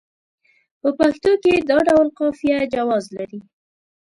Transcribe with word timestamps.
په 0.81 0.89
پښتو 0.99 1.31
کې 1.43 1.53
دا 1.69 1.77
ډول 1.87 2.07
قافیه 2.19 2.57
جواز 2.73 3.05
لري. 3.17 3.39